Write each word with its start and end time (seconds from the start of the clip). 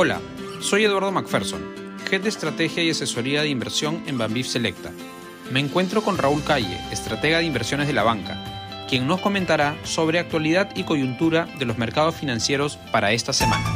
Hola, 0.00 0.20
soy 0.60 0.84
Eduardo 0.84 1.10
McPherson, 1.10 1.60
Head 2.08 2.20
de 2.20 2.28
Estrategia 2.28 2.84
y 2.84 2.90
Asesoría 2.90 3.42
de 3.42 3.48
Inversión 3.48 4.00
en 4.06 4.16
Banbif 4.16 4.46
Selecta. 4.46 4.92
Me 5.50 5.58
encuentro 5.58 6.04
con 6.04 6.16
Raúl 6.16 6.40
Calle, 6.44 6.80
estratega 6.92 7.38
de 7.38 7.46
inversiones 7.46 7.88
de 7.88 7.94
la 7.94 8.04
banca, 8.04 8.86
quien 8.88 9.08
nos 9.08 9.18
comentará 9.18 9.76
sobre 9.82 10.20
actualidad 10.20 10.70
y 10.76 10.84
coyuntura 10.84 11.48
de 11.58 11.64
los 11.64 11.78
mercados 11.78 12.14
financieros 12.14 12.76
para 12.92 13.10
esta 13.10 13.32
semana. 13.32 13.66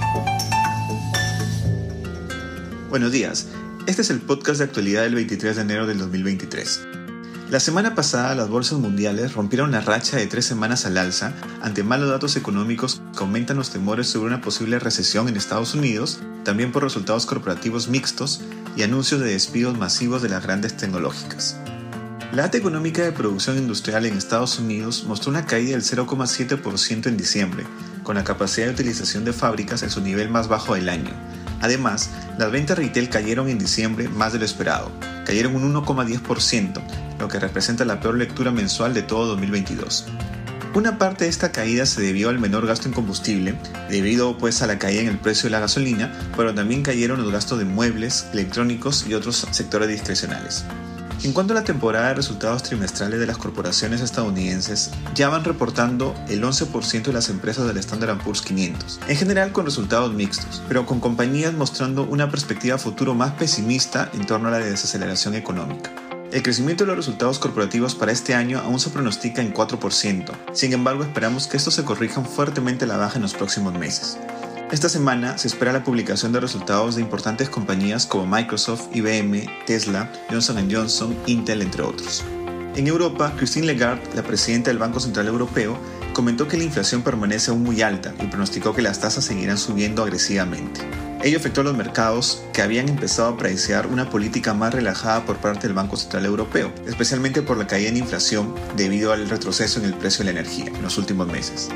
Buenos 2.88 3.10
días, 3.10 3.48
este 3.88 4.02
es 4.02 4.10
el 4.10 4.20
podcast 4.20 4.58
de 4.58 4.66
actualidad 4.66 5.02
del 5.02 5.16
23 5.16 5.56
de 5.56 5.62
enero 5.62 5.88
del 5.88 5.98
2023. 5.98 7.01
La 7.52 7.60
semana 7.60 7.94
pasada 7.94 8.34
las 8.34 8.48
bolsas 8.48 8.78
mundiales 8.78 9.34
rompieron 9.34 9.72
la 9.72 9.82
racha 9.82 10.16
de 10.16 10.26
tres 10.26 10.46
semanas 10.46 10.86
al 10.86 10.96
alza 10.96 11.34
ante 11.60 11.82
malos 11.82 12.08
datos 12.08 12.34
económicos 12.36 13.02
que 13.12 13.18
aumentan 13.18 13.58
los 13.58 13.68
temores 13.68 14.06
sobre 14.06 14.28
una 14.28 14.40
posible 14.40 14.78
recesión 14.78 15.28
en 15.28 15.36
Estados 15.36 15.74
Unidos, 15.74 16.22
también 16.44 16.72
por 16.72 16.82
resultados 16.82 17.26
corporativos 17.26 17.88
mixtos 17.88 18.40
y 18.74 18.84
anuncios 18.84 19.20
de 19.20 19.32
despidos 19.32 19.76
masivos 19.76 20.22
de 20.22 20.30
las 20.30 20.42
grandes 20.42 20.78
tecnológicas. 20.78 21.58
La 22.32 22.44
data 22.44 22.56
económica 22.56 23.02
de 23.02 23.12
producción 23.12 23.58
industrial 23.58 24.06
en 24.06 24.16
Estados 24.16 24.58
Unidos 24.58 25.04
mostró 25.06 25.30
una 25.30 25.44
caída 25.44 25.72
del 25.72 25.82
0,7% 25.82 27.06
en 27.06 27.18
diciembre, 27.18 27.66
con 28.02 28.14
la 28.14 28.24
capacidad 28.24 28.68
de 28.68 28.72
utilización 28.72 29.26
de 29.26 29.34
fábricas 29.34 29.82
en 29.82 29.90
su 29.90 30.00
nivel 30.00 30.30
más 30.30 30.48
bajo 30.48 30.74
del 30.74 30.88
año. 30.88 31.12
Además, 31.62 32.10
las 32.38 32.50
ventas 32.50 32.76
retail 32.76 33.08
cayeron 33.08 33.48
en 33.48 33.58
diciembre 33.58 34.08
más 34.08 34.32
de 34.32 34.40
lo 34.40 34.44
esperado, 34.44 34.90
cayeron 35.24 35.54
un 35.54 35.72
1,10%, 35.72 36.82
lo 37.18 37.28
que 37.28 37.38
representa 37.38 37.84
la 37.84 38.00
peor 38.00 38.18
lectura 38.18 38.50
mensual 38.50 38.92
de 38.92 39.02
todo 39.02 39.26
2022. 39.28 40.06
Una 40.74 40.98
parte 40.98 41.24
de 41.24 41.30
esta 41.30 41.52
caída 41.52 41.86
se 41.86 42.00
debió 42.00 42.30
al 42.30 42.38
menor 42.38 42.66
gasto 42.66 42.88
en 42.88 42.94
combustible, 42.94 43.54
debido 43.88 44.38
pues 44.38 44.62
a 44.62 44.66
la 44.66 44.78
caída 44.78 45.02
en 45.02 45.08
el 45.08 45.18
precio 45.18 45.44
de 45.44 45.50
la 45.50 45.60
gasolina, 45.60 46.12
pero 46.36 46.54
también 46.54 46.82
cayeron 46.82 47.22
los 47.22 47.30
gastos 47.30 47.58
de 47.58 47.64
muebles, 47.64 48.26
electrónicos 48.32 49.06
y 49.06 49.14
otros 49.14 49.46
sectores 49.52 49.88
discrecionales. 49.88 50.64
En 51.24 51.32
cuanto 51.32 51.52
a 51.52 51.56
la 51.56 51.62
temporada 51.62 52.08
de 52.08 52.14
resultados 52.14 52.64
trimestrales 52.64 53.20
de 53.20 53.26
las 53.26 53.38
corporaciones 53.38 54.00
estadounidenses, 54.00 54.90
ya 55.14 55.28
van 55.28 55.44
reportando 55.44 56.16
el 56.28 56.42
11% 56.42 57.04
de 57.04 57.12
las 57.12 57.28
empresas 57.28 57.64
del 57.64 57.76
Standard 57.76 58.18
Poor's 58.18 58.42
500, 58.42 58.98
en 59.06 59.16
general 59.16 59.52
con 59.52 59.64
resultados 59.64 60.12
mixtos, 60.12 60.60
pero 60.66 60.84
con 60.84 60.98
compañías 60.98 61.54
mostrando 61.54 62.02
una 62.02 62.28
perspectiva 62.28 62.76
futuro 62.76 63.14
más 63.14 63.34
pesimista 63.34 64.10
en 64.14 64.26
torno 64.26 64.48
a 64.48 64.50
la 64.50 64.58
desaceleración 64.58 65.36
económica. 65.36 65.92
El 66.32 66.42
crecimiento 66.42 66.82
de 66.82 66.88
los 66.88 66.96
resultados 66.96 67.38
corporativos 67.38 67.94
para 67.94 68.10
este 68.10 68.34
año 68.34 68.58
aún 68.58 68.80
se 68.80 68.90
pronostica 68.90 69.42
en 69.42 69.54
4%, 69.54 70.32
sin 70.52 70.72
embargo 70.72 71.04
esperamos 71.04 71.46
que 71.46 71.56
estos 71.56 71.74
se 71.74 71.84
corrijan 71.84 72.26
fuertemente 72.26 72.84
a 72.84 72.88
la 72.88 72.96
baja 72.96 73.16
en 73.16 73.22
los 73.22 73.34
próximos 73.34 73.74
meses. 73.74 74.18
Esta 74.72 74.88
semana 74.88 75.36
se 75.36 75.48
espera 75.48 75.70
la 75.70 75.84
publicación 75.84 76.32
de 76.32 76.40
resultados 76.40 76.96
de 76.96 77.02
importantes 77.02 77.50
compañías 77.50 78.06
como 78.06 78.26
Microsoft, 78.26 78.88
IBM, 78.94 79.46
Tesla, 79.66 80.10
Johnson 80.30 80.66
Johnson, 80.72 81.14
Intel, 81.26 81.60
entre 81.60 81.82
otros. 81.82 82.24
En 82.74 82.86
Europa, 82.86 83.34
Christine 83.36 83.66
Lagarde, 83.66 84.08
la 84.14 84.22
presidenta 84.22 84.70
del 84.70 84.78
Banco 84.78 84.98
Central 84.98 85.26
Europeo, 85.26 85.76
comentó 86.14 86.48
que 86.48 86.56
la 86.56 86.64
inflación 86.64 87.02
permanece 87.02 87.50
aún 87.50 87.64
muy 87.64 87.82
alta 87.82 88.14
y 88.18 88.28
pronosticó 88.28 88.74
que 88.74 88.80
las 88.80 88.98
tasas 88.98 89.26
seguirán 89.26 89.58
subiendo 89.58 90.02
agresivamente. 90.02 90.80
Ello 91.22 91.36
afectó 91.36 91.60
a 91.60 91.64
los 91.64 91.76
mercados 91.76 92.42
que 92.54 92.62
habían 92.62 92.88
empezado 92.88 93.28
a 93.28 93.32
apreciar 93.32 93.88
una 93.88 94.08
política 94.08 94.54
más 94.54 94.72
relajada 94.72 95.26
por 95.26 95.36
parte 95.36 95.66
del 95.66 95.76
Banco 95.76 95.98
Central 95.98 96.24
Europeo, 96.24 96.72
especialmente 96.86 97.42
por 97.42 97.58
la 97.58 97.66
caída 97.66 97.90
en 97.90 97.98
inflación 97.98 98.54
debido 98.74 99.12
al 99.12 99.28
retroceso 99.28 99.80
en 99.80 99.84
el 99.84 99.94
precio 99.94 100.24
de 100.24 100.32
la 100.32 100.40
energía 100.40 100.68
en 100.68 100.80
los 100.80 100.96
últimos 100.96 101.26
meses. 101.26 101.68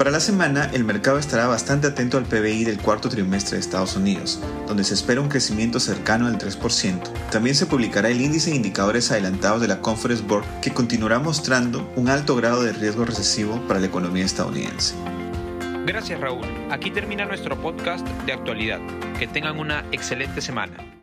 Para 0.00 0.12
la 0.12 0.20
semana, 0.20 0.70
el 0.72 0.82
mercado 0.82 1.18
estará 1.18 1.46
bastante 1.46 1.86
atento 1.86 2.16
al 2.16 2.24
PBI 2.24 2.64
del 2.64 2.78
cuarto 2.78 3.10
trimestre 3.10 3.56
de 3.56 3.60
Estados 3.60 3.96
Unidos, 3.96 4.40
donde 4.66 4.82
se 4.82 4.94
espera 4.94 5.20
un 5.20 5.28
crecimiento 5.28 5.78
cercano 5.78 6.26
al 6.26 6.38
3%. 6.38 7.02
También 7.30 7.54
se 7.54 7.66
publicará 7.66 8.08
el 8.08 8.22
índice 8.22 8.48
de 8.48 8.56
indicadores 8.56 9.10
adelantados 9.10 9.60
de 9.60 9.68
la 9.68 9.82
Conference 9.82 10.24
Board, 10.26 10.46
que 10.62 10.72
continuará 10.72 11.18
mostrando 11.18 11.86
un 11.96 12.08
alto 12.08 12.34
grado 12.34 12.62
de 12.62 12.72
riesgo 12.72 13.04
recesivo 13.04 13.60
para 13.68 13.78
la 13.78 13.88
economía 13.88 14.24
estadounidense. 14.24 14.94
Gracias 15.84 16.18
Raúl. 16.18 16.46
Aquí 16.70 16.90
termina 16.90 17.26
nuestro 17.26 17.60
podcast 17.60 18.08
de 18.24 18.32
actualidad. 18.32 18.80
Que 19.18 19.26
tengan 19.26 19.58
una 19.58 19.84
excelente 19.92 20.40
semana. 20.40 20.99